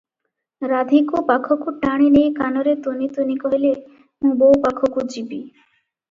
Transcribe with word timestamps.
ରାଧୀକୁ 0.69 1.19
ପାଖକୁ 1.25 1.73
ଟାଣି 1.83 2.07
ନେଇ 2.15 2.31
କାନରେ 2.39 2.73
ତୁନି 2.87 3.09
ତୁନି 3.17 3.35
କହିଲେ, 3.43 3.73
"ମୁଁ 4.25 4.31
ବୋଉ 4.39 4.57
ପାଖକୁ 4.65 5.05
ଯିବି।" 5.17 5.39